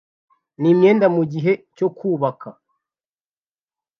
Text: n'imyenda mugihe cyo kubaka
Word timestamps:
n'imyenda 0.61 1.05
mugihe 1.15 1.51
cyo 1.75 1.87
kubaka 1.97 2.49